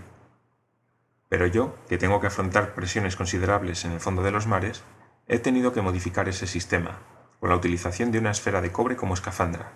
Pero 1.29 1.47
yo, 1.47 1.77
que 1.87 1.97
tengo 1.97 2.19
que 2.19 2.27
afrontar 2.27 2.75
presiones 2.75 3.15
considerables 3.15 3.85
en 3.85 3.93
el 3.93 4.01
fondo 4.01 4.21
de 4.21 4.31
los 4.31 4.47
mares, 4.47 4.83
he 5.29 5.39
tenido 5.39 5.71
que 5.71 5.81
modificar 5.81 6.27
ese 6.27 6.45
sistema, 6.45 6.99
con 7.39 7.49
la 7.49 7.55
utilización 7.55 8.11
de 8.11 8.19
una 8.19 8.31
esfera 8.31 8.59
de 8.59 8.73
cobre 8.73 8.97
como 8.97 9.13
escafandra. 9.13 9.71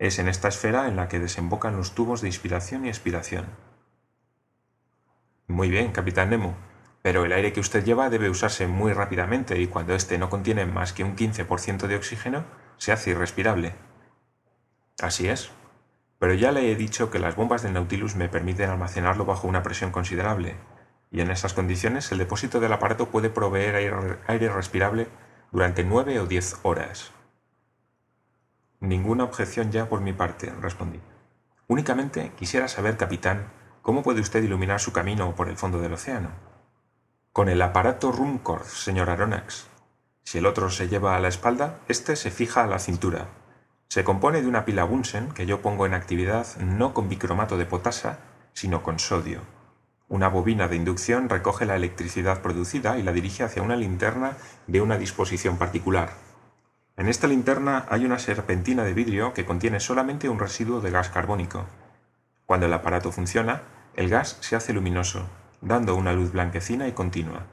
Es 0.00 0.18
en 0.18 0.26
esta 0.26 0.48
esfera 0.48 0.88
en 0.88 0.96
la 0.96 1.06
que 1.06 1.20
desembocan 1.20 1.76
los 1.76 1.94
tubos 1.94 2.22
de 2.22 2.26
inspiración 2.26 2.86
y 2.86 2.88
expiración. 2.88 3.46
Muy 5.46 5.70
bien, 5.70 5.92
capitán 5.92 6.30
Nemo, 6.30 6.56
pero 7.02 7.24
el 7.24 7.32
aire 7.32 7.52
que 7.52 7.60
usted 7.60 7.84
lleva 7.84 8.10
debe 8.10 8.30
usarse 8.30 8.68
muy 8.68 8.92
rápidamente 8.92 9.60
y 9.60 9.66
cuando 9.66 9.94
éste 9.94 10.18
no 10.18 10.30
contiene 10.30 10.64
más 10.66 10.92
que 10.92 11.04
un 11.04 11.16
15% 11.16 11.88
de 11.88 11.96
oxígeno, 11.96 12.44
se 12.76 12.92
hace 12.92 13.10
irrespirable. 13.10 13.74
Así 15.00 15.28
es. 15.28 15.50
Pero 16.20 16.34
ya 16.34 16.52
le 16.52 16.70
he 16.70 16.76
dicho 16.76 17.10
que 17.10 17.18
las 17.18 17.34
bombas 17.34 17.62
del 17.62 17.72
Nautilus 17.72 18.14
me 18.14 18.28
permiten 18.28 18.70
almacenarlo 18.70 19.24
bajo 19.24 19.48
una 19.48 19.64
presión 19.64 19.90
considerable, 19.90 20.54
y 21.10 21.20
en 21.20 21.30
esas 21.32 21.52
condiciones 21.52 22.10
el 22.12 22.18
depósito 22.18 22.60
del 22.60 22.72
aparato 22.72 23.10
puede 23.10 23.28
proveer 23.28 23.74
aire, 24.28 24.48
respirable 24.48 25.08
durante 25.50 25.82
nueve 25.82 26.20
o 26.20 26.26
diez 26.26 26.56
horas. 26.62 27.10
Ninguna 28.78 29.24
objeción 29.24 29.72
ya 29.72 29.88
por 29.88 30.00
mi 30.00 30.12
parte, 30.12 30.52
respondí. 30.60 31.00
Únicamente 31.66 32.32
quisiera 32.36 32.68
saber, 32.68 32.96
capitán, 32.96 33.52
cómo 33.82 34.02
puede 34.02 34.20
usted 34.20 34.42
iluminar 34.42 34.80
su 34.80 34.92
camino 34.92 35.34
por 35.34 35.48
el 35.48 35.56
fondo 35.56 35.80
del 35.80 35.92
océano. 35.92 36.51
Con 37.32 37.48
el 37.48 37.62
aparato 37.62 38.12
Rumkorf, 38.12 38.76
señor 38.76 39.08
Aronnax. 39.08 39.66
Si 40.22 40.36
el 40.36 40.44
otro 40.44 40.68
se 40.68 40.88
lleva 40.88 41.16
a 41.16 41.18
la 41.18 41.28
espalda, 41.28 41.78
este 41.88 42.14
se 42.14 42.30
fija 42.30 42.62
a 42.62 42.66
la 42.66 42.78
cintura. 42.78 43.28
Se 43.88 44.04
compone 44.04 44.42
de 44.42 44.48
una 44.48 44.66
pila 44.66 44.84
Bunsen 44.84 45.30
que 45.30 45.46
yo 45.46 45.62
pongo 45.62 45.86
en 45.86 45.94
actividad 45.94 46.46
no 46.58 46.92
con 46.92 47.08
bicromato 47.08 47.56
de 47.56 47.64
potasa, 47.64 48.18
sino 48.52 48.82
con 48.82 48.98
sodio. 48.98 49.40
Una 50.10 50.28
bobina 50.28 50.68
de 50.68 50.76
inducción 50.76 51.30
recoge 51.30 51.64
la 51.64 51.74
electricidad 51.74 52.42
producida 52.42 52.98
y 52.98 53.02
la 53.02 53.12
dirige 53.12 53.44
hacia 53.44 53.62
una 53.62 53.76
linterna 53.76 54.36
de 54.66 54.82
una 54.82 54.98
disposición 54.98 55.56
particular. 55.56 56.10
En 56.98 57.08
esta 57.08 57.28
linterna 57.28 57.86
hay 57.88 58.04
una 58.04 58.18
serpentina 58.18 58.84
de 58.84 58.92
vidrio 58.92 59.32
que 59.32 59.46
contiene 59.46 59.80
solamente 59.80 60.28
un 60.28 60.38
residuo 60.38 60.82
de 60.82 60.90
gas 60.90 61.08
carbónico. 61.08 61.64
Cuando 62.44 62.66
el 62.66 62.74
aparato 62.74 63.10
funciona, 63.10 63.62
el 63.96 64.10
gas 64.10 64.36
se 64.40 64.54
hace 64.54 64.74
luminoso, 64.74 65.30
dando 65.62 65.94
una 65.94 66.12
luz 66.12 66.32
blanquecina 66.32 66.88
y 66.88 66.92
continua. 66.92 67.46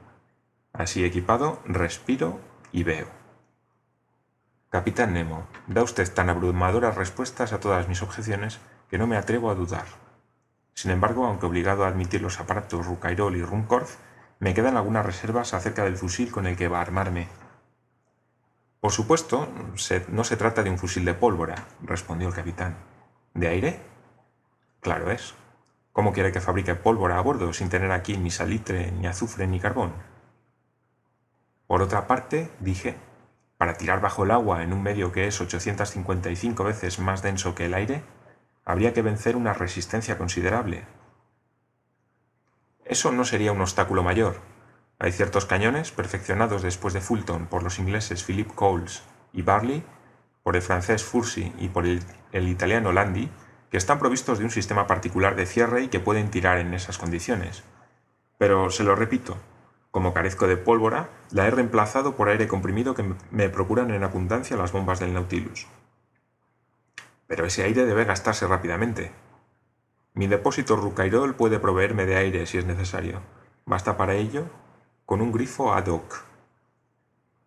Así 0.72 1.04
equipado, 1.04 1.60
respiro 1.64 2.40
y 2.72 2.82
veo. 2.82 3.06
Capitán 4.68 5.14
Nemo, 5.14 5.46
da 5.66 5.82
usted 5.82 6.12
tan 6.12 6.28
abrumadoras 6.28 6.96
respuestas 6.96 7.52
a 7.52 7.60
todas 7.60 7.88
mis 7.88 8.02
objeciones 8.02 8.60
que 8.88 8.98
no 8.98 9.06
me 9.06 9.16
atrevo 9.16 9.50
a 9.50 9.54
dudar. 9.54 9.86
Sin 10.74 10.90
embargo, 10.90 11.26
aunque 11.26 11.46
obligado 11.46 11.84
a 11.84 11.88
admitir 11.88 12.20
los 12.20 12.38
aparatos 12.38 12.86
Rucairol 12.86 13.36
y 13.36 13.42
Rumkorf, 13.42 13.96
me 14.38 14.54
quedan 14.54 14.76
algunas 14.76 15.06
reservas 15.06 15.54
acerca 15.54 15.84
del 15.84 15.96
fusil 15.96 16.30
con 16.30 16.46
el 16.46 16.56
que 16.56 16.68
va 16.68 16.78
a 16.78 16.82
armarme. 16.82 17.28
Por 18.80 18.92
supuesto, 18.92 19.48
no 20.08 20.24
se 20.24 20.36
trata 20.36 20.62
de 20.62 20.70
un 20.70 20.78
fusil 20.78 21.04
de 21.04 21.14
pólvora, 21.14 21.66
respondió 21.82 22.28
el 22.28 22.34
capitán. 22.34 22.76
¿De 23.34 23.48
aire? 23.48 23.80
Claro 24.80 25.10
es. 25.10 25.34
¿Cómo 25.92 26.12
quiere 26.12 26.30
que 26.30 26.40
fabrique 26.40 26.76
pólvora 26.76 27.18
a 27.18 27.20
bordo 27.20 27.52
sin 27.52 27.68
tener 27.68 27.90
aquí 27.90 28.16
ni 28.16 28.30
salitre, 28.30 28.92
ni 28.92 29.06
azufre, 29.06 29.46
ni 29.46 29.58
carbón? 29.58 29.92
Por 31.66 31.82
otra 31.82 32.06
parte, 32.06 32.50
dije, 32.60 32.96
para 33.58 33.74
tirar 33.74 34.00
bajo 34.00 34.24
el 34.24 34.30
agua 34.30 34.62
en 34.62 34.72
un 34.72 34.82
medio 34.82 35.12
que 35.12 35.26
es 35.26 35.40
855 35.40 36.64
veces 36.64 36.98
más 37.00 37.22
denso 37.22 37.54
que 37.54 37.66
el 37.66 37.74
aire, 37.74 38.02
habría 38.64 38.92
que 38.92 39.02
vencer 39.02 39.36
una 39.36 39.52
resistencia 39.52 40.16
considerable. 40.16 40.84
Eso 42.84 43.10
no 43.10 43.24
sería 43.24 43.52
un 43.52 43.60
obstáculo 43.60 44.02
mayor. 44.02 44.40
Hay 44.98 45.12
ciertos 45.12 45.44
cañones, 45.44 45.90
perfeccionados 45.90 46.62
después 46.62 46.94
de 46.94 47.00
Fulton 47.00 47.46
por 47.46 47.62
los 47.62 47.78
ingleses 47.78 48.24
Philip 48.24 48.52
Coles 48.54 49.02
y 49.32 49.42
Barley, 49.42 49.84
por 50.42 50.56
el 50.56 50.62
francés 50.62 51.04
Furcy 51.04 51.52
y 51.58 51.68
por 51.68 51.86
el 51.86 52.48
italiano 52.48 52.92
Landi, 52.92 53.30
que 53.70 53.76
están 53.76 53.98
provistos 53.98 54.38
de 54.38 54.44
un 54.44 54.50
sistema 54.50 54.86
particular 54.86 55.36
de 55.36 55.46
cierre 55.46 55.82
y 55.82 55.88
que 55.88 56.00
pueden 56.00 56.30
tirar 56.30 56.58
en 56.58 56.74
esas 56.74 56.98
condiciones. 56.98 57.62
Pero 58.36 58.70
se 58.70 58.84
lo 58.84 58.96
repito, 58.96 59.36
como 59.90 60.12
carezco 60.12 60.46
de 60.46 60.56
pólvora, 60.56 61.10
la 61.30 61.46
he 61.46 61.50
reemplazado 61.50 62.16
por 62.16 62.28
aire 62.28 62.48
comprimido 62.48 62.94
que 62.94 63.14
me 63.30 63.48
procuran 63.48 63.90
en 63.90 64.02
abundancia 64.02 64.56
las 64.56 64.72
bombas 64.72 65.00
del 65.00 65.14
Nautilus. 65.14 65.66
Pero 67.26 67.46
ese 67.46 67.62
aire 67.62 67.86
debe 67.86 68.04
gastarse 68.04 68.46
rápidamente. 68.46 69.12
Mi 70.14 70.26
depósito 70.26 70.74
Rucairol 70.74 71.36
puede 71.36 71.60
proveerme 71.60 72.06
de 72.06 72.16
aire 72.16 72.46
si 72.46 72.58
es 72.58 72.66
necesario. 72.66 73.20
Basta 73.64 73.96
para 73.96 74.14
ello 74.14 74.46
con 75.06 75.20
un 75.20 75.30
grifo 75.30 75.72
ad 75.72 75.86
hoc. 75.86 76.24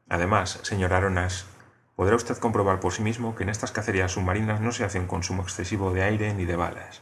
Además, 0.08 0.60
señor 0.64 0.94
Aronas, 0.94 1.48
podrá 1.96 2.16
usted 2.16 2.38
comprobar 2.38 2.80
por 2.80 2.94
sí 2.94 3.04
mismo 3.04 3.36
que 3.36 3.44
en 3.44 3.50
estas 3.50 3.72
cacerías 3.72 4.12
submarinas 4.12 4.62
no 4.62 4.72
se 4.72 4.84
hace 4.84 5.00
un 5.00 5.08
consumo 5.08 5.44
excesivo 5.44 5.94
de 5.94 6.04
aire 6.04 6.34
ni 6.34 6.46
de 6.46 6.56
balas. 6.56 7.02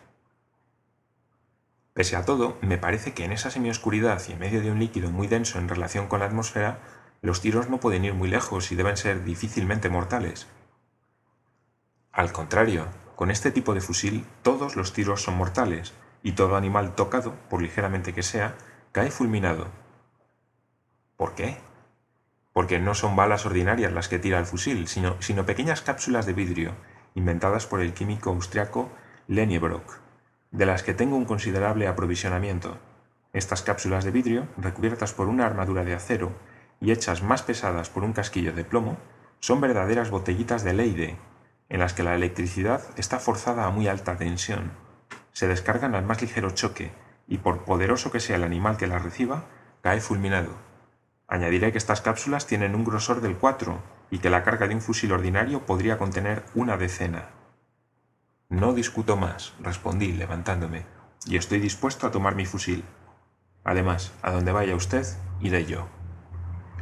Pese 1.94 2.16
a 2.16 2.26
todo, 2.26 2.58
me 2.62 2.78
parece 2.78 3.14
que 3.14 3.26
en 3.26 3.32
esa 3.32 3.52
semioscuridad 3.52 4.22
y 4.28 4.32
en 4.32 4.40
medio 4.40 4.62
de 4.62 4.72
un 4.72 4.80
líquido 4.80 5.12
muy 5.12 5.28
denso 5.28 5.60
en 5.60 5.68
relación 5.68 6.08
con 6.08 6.20
la 6.20 6.26
atmósfera, 6.26 6.80
los 7.22 7.42
tiros 7.42 7.70
no 7.70 7.80
pueden 7.80 8.06
ir 8.06 8.14
muy 8.14 8.30
lejos 8.30 8.72
y 8.72 8.76
deben 8.76 8.98
ser 8.98 9.24
difícilmente 9.24 9.90
mortales. 9.90 10.48
Al 12.12 12.32
contrario, 12.32 12.88
con 13.16 13.30
este 13.30 13.52
tipo 13.52 13.74
de 13.74 13.82
fusil 13.82 14.26
todos 14.42 14.76
los 14.76 14.94
tiros 14.94 15.22
son 15.22 15.36
mortales 15.36 15.94
y 16.24 16.32
todo 16.32 16.56
animal 16.56 16.96
tocado, 16.96 17.36
por 17.50 17.62
ligeramente 17.62 18.14
que 18.14 18.24
sea, 18.24 18.56
cae 18.92 19.12
fulminado. 19.12 19.68
¿Por 21.18 21.36
qué? 21.36 21.58
Porque 22.53 22.79
no 22.79 22.93
son 22.93 23.15
balas 23.15 23.46
ordinarias 23.46 23.93
las 23.93 24.10
que 24.10 24.20
tira 24.20 24.39
el 24.39 24.46
fusil, 24.46 24.88
sino, 24.88 25.46
pequeñas 25.46 25.81
cápsulas 25.81 26.25
de 26.25 26.34
vidrio, 26.34 26.74
inventadas 27.15 27.65
por 27.65 27.81
el 27.81 27.93
químico 27.93 28.29
austriaco 28.29 28.91
Leniebrock 29.27 30.01
de 30.51 30.65
las 30.65 30.84
que 30.84 30.93
tengo 30.93 31.15
un 31.15 31.25
considerable 31.25 31.88
aprovisionamiento. 31.88 32.77
Estas 33.34 33.62
cápsulas 33.62 34.03
de 34.03 34.12
vidrio, 34.12 34.48
recubiertas 34.58 35.13
por 35.13 35.27
una 35.27 35.46
armadura 35.46 35.86
de 35.86 35.96
acero 35.96 36.34
y 36.81 36.91
hechas 36.91 37.24
más 37.24 37.41
pesadas 37.41 37.89
por 37.89 38.03
un 38.03 38.12
casquillo 38.12 38.51
de 38.51 38.65
plomo, 38.65 38.98
son 39.39 39.62
verdaderas 39.62 40.10
botellitas 40.10 40.63
de 40.63 40.74
Leyde, 40.74 41.17
en 41.70 41.79
las 41.79 41.93
que 41.93 42.03
la 42.03 42.15
electricidad 42.15 42.81
está 42.98 43.20
forzada 43.20 43.65
a 43.65 43.72
muy 43.72 43.88
alta 43.88 44.17
tensión. 44.17 44.72
Se 45.31 45.48
descargan 45.48 45.96
al 45.96 46.05
más 46.05 46.22
ligero 46.22 46.51
choque 46.51 46.91
y 47.27 47.38
por 47.38 47.63
poderoso 47.63 48.12
que 48.12 48.20
sea 48.20 48.36
el 48.36 48.43
animal 48.43 48.75
que 48.75 48.88
las 48.88 49.01
reciba, 49.01 49.46
cae 49.81 50.01
fulminado. 50.01 50.53
Añadiré 51.32 51.72
que 51.72 51.78
estas 51.78 52.02
cápsulas 52.02 52.46
tienen 52.46 52.76
un 52.76 52.84
grosor 52.84 53.22
del 53.22 53.38
4 53.38 53.82
y 54.12 54.20
que 54.20 54.30
la 54.30 54.44
carga 54.44 54.68
de 54.68 54.76
un 54.76 54.82
fusil 54.82 55.14
ordinario 55.14 55.66
podría 55.66 55.98
contener 55.98 56.44
una 56.56 56.76
decena. 56.76 57.30
No 58.50 58.74
discuto 58.74 59.16
más, 59.16 59.54
respondí 59.62 60.12
levantándome, 60.12 60.86
y 61.26 61.38
estoy 61.38 61.62
dispuesto 61.62 62.06
a 62.06 62.12
tomar 62.12 62.36
mi 62.36 62.46
fusil. 62.46 62.84
Además, 63.64 64.12
a 64.22 64.32
donde 64.32 64.52
vaya 64.52 64.76
usted, 64.76 65.08
iré 65.40 65.66
yo. 65.66 65.88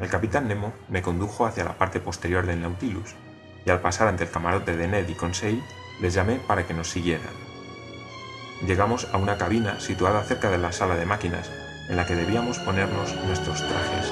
El 0.02 0.10
capitán 0.10 0.48
Nemo 0.48 0.74
me 0.90 1.04
condujo 1.04 1.46
hacia 1.46 1.64
la 1.64 1.78
parte 1.78 2.00
posterior 2.00 2.48
del 2.48 2.64
Nautilus, 2.64 3.14
y 3.68 3.70
al 3.70 3.82
pasar 3.82 4.08
ante 4.08 4.24
el 4.24 4.32
camarote 4.32 4.76
de 4.76 4.88
Ned 4.88 5.08
y 5.10 5.14
Conseil, 5.14 5.64
les 6.02 6.16
llamé 6.16 6.38
para 6.48 6.66
que 6.66 6.74
nos 6.74 6.90
siguieran. 6.90 7.36
Llegamos 8.66 9.08
a 9.14 9.18
una 9.18 9.38
cabina 9.38 9.80
situada 9.80 10.24
cerca 10.24 10.50
de 10.50 10.58
la 10.58 10.72
sala 10.72 10.96
de 10.96 11.06
máquinas, 11.06 11.52
en 11.88 11.98
la 11.98 12.08
que 12.08 12.16
debíamos 12.16 12.58
ponernos 12.58 13.16
nuestros 13.26 13.60
trajes 13.60 14.12